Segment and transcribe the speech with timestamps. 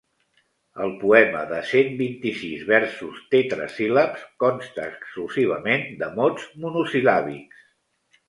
[0.85, 7.63] El poema, de cent vint-i-sis versos tetrasíl·labs, consta exclusivament de mots monosil·làbics.